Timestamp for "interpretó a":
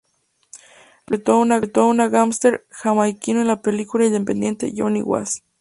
1.43-1.89